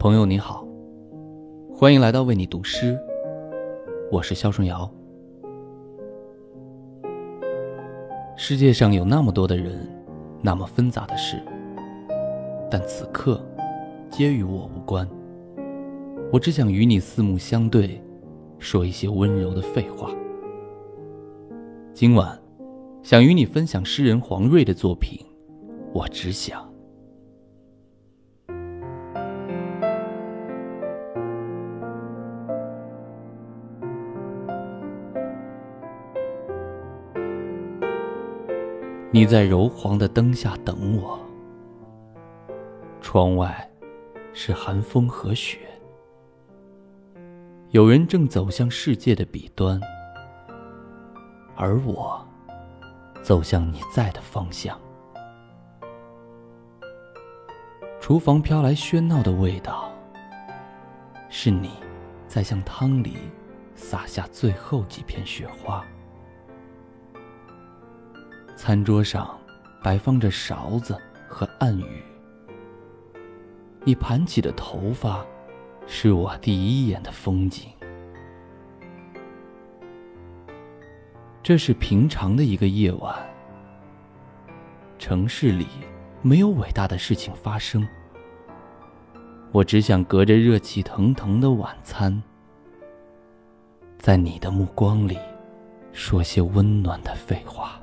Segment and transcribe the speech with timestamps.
[0.00, 0.66] 朋友你好，
[1.74, 2.98] 欢迎来到为你读诗，
[4.10, 4.90] 我是肖顺尧。
[8.34, 9.86] 世界上有那么多的人，
[10.40, 11.36] 那么纷杂的事，
[12.70, 13.44] 但此刻
[14.08, 15.06] 皆与我无关。
[16.32, 18.02] 我只想与你四目相对，
[18.58, 20.10] 说一些温柔的废话。
[21.92, 22.40] 今晚，
[23.02, 25.20] 想与你分享诗人黄瑞的作品，
[25.92, 26.69] 我只想。
[39.12, 41.18] 你在柔黄的灯下等我，
[43.00, 43.68] 窗外
[44.32, 45.58] 是寒风和雪。
[47.70, 49.80] 有人正走向世界的彼端，
[51.56, 52.24] 而我
[53.20, 54.80] 走向你在的方向。
[58.00, 59.90] 厨房飘来喧闹的味道，
[61.28, 61.70] 是你
[62.28, 63.16] 在向汤里
[63.74, 65.84] 撒下最后几片雪花。
[68.62, 69.26] 餐桌上
[69.82, 70.94] 摆放着勺子
[71.26, 72.02] 和暗语，
[73.84, 75.24] 你盘起的头发
[75.86, 77.70] 是我第一眼的风景。
[81.42, 83.16] 这是平常的一个夜晚，
[84.98, 85.66] 城市里
[86.20, 87.88] 没有伟大的事情发生。
[89.52, 92.22] 我只想隔着热气腾腾的晚餐，
[93.98, 95.18] 在你的目光里
[95.94, 97.80] 说些温暖的废话。